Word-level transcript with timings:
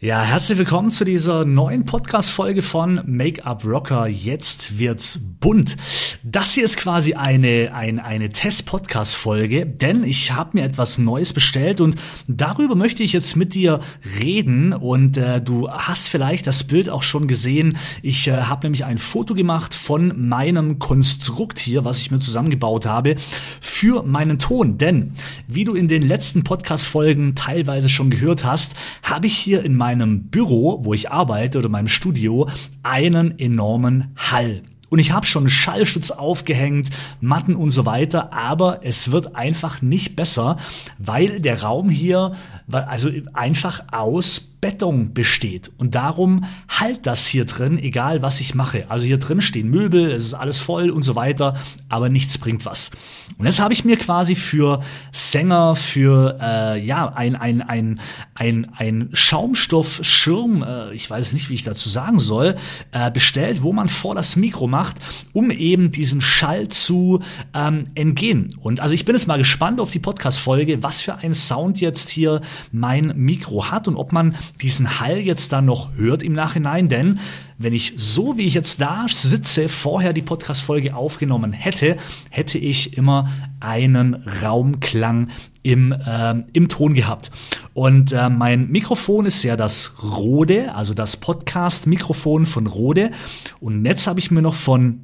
Ja, 0.00 0.22
herzlich 0.22 0.58
willkommen 0.58 0.92
zu 0.92 1.04
dieser 1.04 1.44
neuen 1.44 1.84
Podcast-Folge 1.84 2.62
von 2.62 3.02
Make-up 3.04 3.64
Rocker. 3.64 4.06
Jetzt 4.06 4.78
wird's 4.78 5.18
bunt. 5.40 5.76
Das 6.22 6.54
hier 6.54 6.64
ist 6.64 6.76
quasi 6.76 7.14
eine, 7.14 7.72
eine, 7.74 8.04
eine 8.04 8.28
Test-Podcast-Folge, 8.28 9.66
denn 9.66 10.04
ich 10.04 10.30
habe 10.30 10.50
mir 10.52 10.64
etwas 10.64 10.98
Neues 10.98 11.32
bestellt 11.32 11.80
und 11.80 11.96
darüber 12.28 12.76
möchte 12.76 13.02
ich 13.02 13.12
jetzt 13.12 13.34
mit 13.34 13.54
dir 13.54 13.80
reden. 14.20 14.72
Und 14.72 15.16
äh, 15.16 15.40
du 15.40 15.68
hast 15.68 16.08
vielleicht 16.08 16.46
das 16.46 16.62
Bild 16.62 16.88
auch 16.90 17.02
schon 17.02 17.26
gesehen. 17.26 17.76
Ich 18.00 18.28
äh, 18.28 18.42
habe 18.42 18.66
nämlich 18.66 18.84
ein 18.84 18.98
Foto 18.98 19.34
gemacht 19.34 19.74
von 19.74 20.28
meinem 20.28 20.78
Konstrukt 20.78 21.58
hier, 21.58 21.84
was 21.84 21.98
ich 21.98 22.12
mir 22.12 22.20
zusammengebaut 22.20 22.86
habe, 22.86 23.16
für 23.60 24.04
meinen 24.04 24.38
Ton. 24.38 24.78
Denn, 24.78 25.14
wie 25.48 25.64
du 25.64 25.74
in 25.74 25.88
den 25.88 26.02
letzten 26.02 26.44
Podcast-Folgen 26.44 27.34
teilweise 27.34 27.88
schon 27.88 28.10
gehört 28.10 28.44
hast, 28.44 28.76
habe 29.02 29.26
ich 29.26 29.36
hier 29.36 29.64
in 29.64 29.74
meinem 29.74 29.87
meinem 29.88 30.24
Büro, 30.24 30.84
wo 30.84 30.92
ich 30.92 31.10
arbeite 31.10 31.58
oder 31.58 31.70
meinem 31.70 31.88
Studio, 31.88 32.46
einen 32.82 33.38
enormen 33.38 34.12
Hall. 34.16 34.62
Und 34.90 34.98
ich 34.98 35.12
habe 35.12 35.24
schon 35.24 35.48
Schallschutz 35.48 36.10
aufgehängt, 36.10 36.90
Matten 37.20 37.56
und 37.56 37.70
so 37.70 37.86
weiter, 37.86 38.32
aber 38.34 38.80
es 38.82 39.10
wird 39.10 39.34
einfach 39.34 39.80
nicht 39.80 40.14
besser, 40.14 40.58
weil 40.98 41.40
der 41.40 41.62
Raum 41.62 41.88
hier 41.88 42.32
also 42.70 43.10
einfach 43.32 43.82
aus 43.92 44.47
Beton 44.60 45.14
besteht. 45.14 45.70
Und 45.76 45.94
darum 45.94 46.44
halt 46.68 47.06
das 47.06 47.26
hier 47.26 47.44
drin, 47.44 47.78
egal 47.78 48.22
was 48.22 48.40
ich 48.40 48.54
mache. 48.54 48.90
Also 48.90 49.06
hier 49.06 49.18
drin 49.18 49.40
stehen 49.40 49.70
Möbel, 49.70 50.10
es 50.10 50.24
ist 50.24 50.34
alles 50.34 50.58
voll 50.58 50.90
und 50.90 51.02
so 51.02 51.14
weiter, 51.14 51.56
aber 51.88 52.08
nichts 52.08 52.38
bringt 52.38 52.66
was. 52.66 52.90
Und 53.38 53.46
jetzt 53.46 53.60
habe 53.60 53.72
ich 53.72 53.84
mir 53.84 53.96
quasi 53.96 54.34
für 54.34 54.80
Sänger, 55.12 55.76
für 55.76 56.38
äh, 56.40 56.84
ja, 56.84 57.12
ein, 57.12 57.36
ein, 57.36 57.62
ein, 57.62 58.00
ein, 58.34 58.72
ein 58.76 59.08
Schaumstoffschirm, 59.12 60.62
äh, 60.62 60.94
ich 60.94 61.08
weiß 61.08 61.32
nicht, 61.32 61.50
wie 61.50 61.54
ich 61.54 61.62
dazu 61.62 61.88
sagen 61.88 62.18
soll, 62.18 62.56
äh, 62.92 63.10
bestellt, 63.10 63.62
wo 63.62 63.72
man 63.72 63.88
vor 63.88 64.14
das 64.14 64.36
Mikro 64.36 64.66
macht, 64.66 64.96
um 65.32 65.50
eben 65.50 65.92
diesen 65.92 66.20
Schall 66.20 66.68
zu 66.68 67.20
ähm, 67.54 67.84
entgehen. 67.94 68.48
Und 68.60 68.80
also 68.80 68.94
ich 68.94 69.04
bin 69.04 69.14
jetzt 69.14 69.28
mal 69.28 69.38
gespannt 69.38 69.80
auf 69.80 69.90
die 69.90 69.98
Podcast-Folge, 69.98 70.82
was 70.82 71.00
für 71.00 71.18
ein 71.18 71.34
Sound 71.34 71.80
jetzt 71.80 72.10
hier 72.10 72.40
mein 72.72 73.12
Mikro 73.16 73.70
hat 73.70 73.86
und 73.86 73.96
ob 73.96 74.12
man 74.12 74.34
diesen 74.60 75.00
Hall 75.00 75.18
jetzt 75.18 75.52
dann 75.52 75.66
noch 75.66 75.94
hört 75.96 76.22
im 76.22 76.32
Nachhinein, 76.32 76.88
denn 76.88 77.20
wenn 77.58 77.72
ich 77.72 77.94
so 77.96 78.36
wie 78.36 78.46
ich 78.46 78.54
jetzt 78.54 78.80
da 78.80 79.06
sitze, 79.08 79.68
vorher 79.68 80.12
die 80.12 80.22
Podcast-Folge 80.22 80.94
aufgenommen 80.94 81.52
hätte, 81.52 81.96
hätte 82.30 82.58
ich 82.58 82.96
immer 82.96 83.28
einen 83.60 84.14
Raumklang 84.42 85.28
im, 85.62 85.92
äh, 85.92 86.34
im 86.52 86.68
Ton 86.68 86.94
gehabt. 86.94 87.30
Und 87.74 88.12
äh, 88.12 88.30
mein 88.30 88.68
Mikrofon 88.68 89.26
ist 89.26 89.42
ja 89.42 89.56
das 89.56 89.94
Rode, 90.02 90.74
also 90.74 90.94
das 90.94 91.16
Podcast-Mikrofon 91.16 92.46
von 92.46 92.66
Rode. 92.66 93.10
Und 93.60 93.84
jetzt 93.84 94.06
habe 94.06 94.20
ich 94.20 94.30
mir 94.30 94.42
noch 94.42 94.54
von 94.54 95.00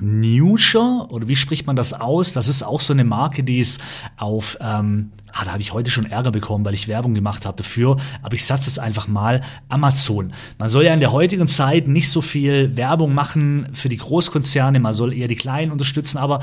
Newsher, 0.00 1.10
oder 1.10 1.28
wie 1.28 1.36
spricht 1.36 1.66
man 1.66 1.76
das 1.76 1.92
aus? 1.92 2.32
Das 2.32 2.48
ist 2.48 2.62
auch 2.62 2.80
so 2.80 2.92
eine 2.92 3.04
Marke, 3.04 3.44
die 3.44 3.58
ist 3.58 3.80
auf, 4.16 4.56
ähm, 4.60 5.12
ah, 5.32 5.44
da 5.44 5.52
habe 5.52 5.62
ich 5.62 5.72
heute 5.72 5.90
schon 5.90 6.06
Ärger 6.06 6.30
bekommen, 6.30 6.64
weil 6.64 6.74
ich 6.74 6.88
Werbung 6.88 7.14
gemacht 7.14 7.46
habe 7.46 7.56
dafür, 7.56 7.96
aber 8.22 8.34
ich 8.34 8.44
satze 8.44 8.68
es 8.68 8.78
einfach 8.78 9.08
mal 9.08 9.40
Amazon. 9.68 10.32
Man 10.58 10.68
soll 10.68 10.84
ja 10.84 10.94
in 10.94 11.00
der 11.00 11.12
heutigen 11.12 11.46
Zeit 11.46 11.88
nicht 11.88 12.10
so 12.10 12.20
viel 12.20 12.76
Werbung 12.76 13.14
machen 13.14 13.68
für 13.72 13.88
die 13.88 13.96
Großkonzerne, 13.96 14.80
man 14.80 14.92
soll 14.92 15.12
eher 15.12 15.28
die 15.28 15.36
Kleinen 15.36 15.72
unterstützen, 15.72 16.18
aber 16.18 16.40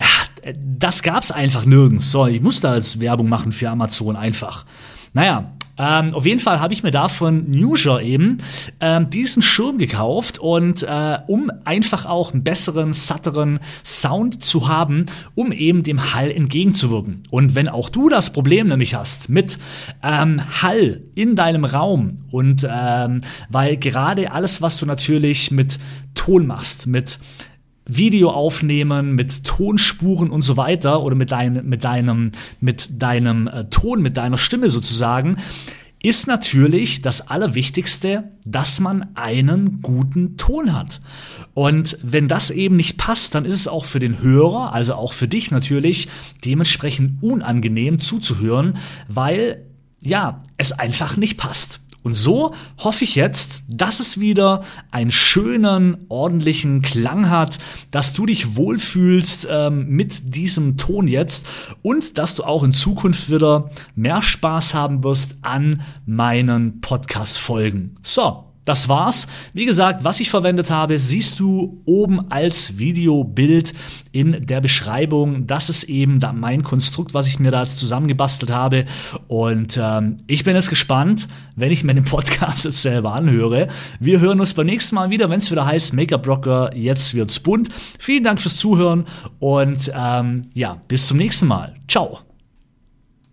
ja, 0.00 0.52
das 0.56 1.02
gab's 1.02 1.30
einfach 1.30 1.64
nirgends. 1.64 2.10
So, 2.10 2.26
ich 2.26 2.40
muss 2.40 2.60
da 2.60 2.72
als 2.72 3.00
Werbung 3.00 3.28
machen 3.28 3.52
für 3.52 3.68
Amazon 3.68 4.16
einfach. 4.16 4.64
Naja, 5.12 5.52
ähm, 5.78 6.14
auf 6.14 6.26
jeden 6.26 6.40
Fall 6.40 6.60
habe 6.60 6.72
ich 6.72 6.82
mir 6.82 6.90
da 6.90 7.08
von 7.08 7.50
Newsure 7.50 8.02
eben 8.02 8.38
ähm, 8.80 9.10
diesen 9.10 9.42
Schirm 9.42 9.78
gekauft 9.78 10.38
und 10.38 10.82
äh, 10.82 11.18
um 11.26 11.50
einfach 11.64 12.06
auch 12.06 12.32
einen 12.32 12.44
besseren, 12.44 12.92
satteren 12.92 13.60
Sound 13.84 14.44
zu 14.44 14.68
haben, 14.68 15.06
um 15.34 15.52
eben 15.52 15.82
dem 15.82 16.14
Hall 16.14 16.30
entgegenzuwirken. 16.30 17.22
Und 17.30 17.54
wenn 17.54 17.68
auch 17.68 17.88
du 17.88 18.08
das 18.08 18.32
Problem 18.32 18.68
nämlich 18.68 18.94
hast 18.94 19.28
mit 19.28 19.58
ähm, 20.02 20.40
Hall 20.62 21.02
in 21.14 21.36
deinem 21.36 21.64
Raum 21.64 22.18
und 22.30 22.66
ähm, 22.70 23.20
weil 23.48 23.76
gerade 23.76 24.32
alles, 24.32 24.62
was 24.62 24.78
du 24.78 24.86
natürlich 24.86 25.50
mit 25.50 25.78
Ton 26.14 26.46
machst, 26.46 26.86
mit 26.86 27.18
Video 27.96 28.30
aufnehmen 28.30 29.14
mit 29.14 29.44
Tonspuren 29.44 30.30
und 30.30 30.42
so 30.42 30.56
weiter 30.56 31.02
oder 31.02 31.14
mit, 31.14 31.30
dein, 31.30 31.68
mit 31.68 31.84
deinem, 31.84 32.30
mit 32.60 33.02
deinem 33.02 33.48
äh, 33.48 33.64
Ton, 33.70 34.02
mit 34.02 34.16
deiner 34.16 34.38
Stimme 34.38 34.68
sozusagen, 34.68 35.36
ist 36.02 36.26
natürlich 36.26 37.02
das 37.02 37.28
Allerwichtigste, 37.28 38.32
dass 38.46 38.80
man 38.80 39.14
einen 39.16 39.82
guten 39.82 40.38
Ton 40.38 40.72
hat. 40.72 41.00
Und 41.52 41.98
wenn 42.02 42.26
das 42.26 42.50
eben 42.50 42.76
nicht 42.76 42.96
passt, 42.96 43.34
dann 43.34 43.44
ist 43.44 43.54
es 43.54 43.68
auch 43.68 43.84
für 43.84 44.00
den 44.00 44.20
Hörer, 44.20 44.72
also 44.74 44.94
auch 44.94 45.12
für 45.12 45.28
dich 45.28 45.50
natürlich, 45.50 46.08
dementsprechend 46.44 47.22
unangenehm 47.22 47.98
zuzuhören, 47.98 48.78
weil 49.08 49.66
ja, 50.00 50.42
es 50.56 50.72
einfach 50.72 51.18
nicht 51.18 51.36
passt. 51.36 51.80
Und 52.02 52.14
so 52.14 52.54
hoffe 52.78 53.04
ich 53.04 53.14
jetzt, 53.14 53.62
dass 53.68 54.00
es 54.00 54.18
wieder 54.18 54.62
einen 54.90 55.10
schönen, 55.10 55.98
ordentlichen 56.08 56.82
Klang 56.82 57.28
hat, 57.28 57.58
dass 57.90 58.12
du 58.12 58.26
dich 58.26 58.56
wohlfühlst 58.56 59.48
ähm, 59.50 59.88
mit 59.88 60.34
diesem 60.34 60.76
Ton 60.76 61.08
jetzt 61.08 61.46
und 61.82 62.18
dass 62.18 62.34
du 62.34 62.44
auch 62.44 62.64
in 62.64 62.72
Zukunft 62.72 63.30
wieder 63.30 63.70
mehr 63.94 64.22
Spaß 64.22 64.74
haben 64.74 65.04
wirst 65.04 65.36
an 65.42 65.82
meinen 66.06 66.80
Podcast-Folgen. 66.80 67.96
So, 68.02 68.49
das 68.70 68.88
war's. 68.88 69.26
Wie 69.52 69.66
gesagt, 69.66 70.04
was 70.04 70.20
ich 70.20 70.30
verwendet 70.30 70.70
habe, 70.70 70.96
siehst 70.98 71.40
du 71.40 71.82
oben 71.86 72.30
als 72.30 72.78
Videobild 72.78 73.74
in 74.12 74.46
der 74.46 74.60
Beschreibung. 74.60 75.46
Das 75.48 75.68
ist 75.68 75.84
eben 75.84 76.20
mein 76.34 76.62
Konstrukt, 76.62 77.12
was 77.12 77.26
ich 77.26 77.40
mir 77.40 77.50
da 77.50 77.62
jetzt 77.62 77.78
zusammengebastelt 77.78 78.52
habe. 78.52 78.84
Und 79.26 79.78
ähm, 79.82 80.18
ich 80.28 80.44
bin 80.44 80.54
jetzt 80.54 80.70
gespannt, 80.70 81.26
wenn 81.56 81.72
ich 81.72 81.82
mir 81.82 81.94
den 81.94 82.04
Podcast 82.04 82.64
jetzt 82.64 82.80
selber 82.82 83.12
anhöre. 83.12 83.66
Wir 83.98 84.20
hören 84.20 84.38
uns 84.38 84.54
beim 84.54 84.66
nächsten 84.66 84.94
Mal 84.94 85.10
wieder, 85.10 85.28
wenn 85.28 85.38
es 85.38 85.50
wieder 85.50 85.66
heißt 85.66 85.92
Make-up 85.92 86.26
Rocker, 86.28 86.70
jetzt 86.76 87.12
wird's 87.14 87.40
bunt. 87.40 87.68
Vielen 87.98 88.22
Dank 88.22 88.40
fürs 88.40 88.56
Zuhören 88.56 89.04
und 89.40 89.90
ähm, 89.92 90.42
ja, 90.54 90.76
bis 90.86 91.08
zum 91.08 91.18
nächsten 91.18 91.48
Mal. 91.48 91.74
Ciao. 91.88 92.29